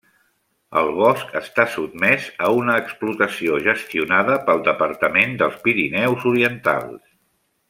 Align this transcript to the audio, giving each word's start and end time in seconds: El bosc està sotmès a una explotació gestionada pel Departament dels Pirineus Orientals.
El 0.79 0.87
bosc 0.99 1.35
està 1.41 1.65
sotmès 1.73 2.25
a 2.47 2.49
una 2.61 2.77
explotació 2.85 3.59
gestionada 3.69 4.39
pel 4.49 4.65
Departament 4.71 5.37
dels 5.43 5.63
Pirineus 5.69 6.27
Orientals. 6.35 7.03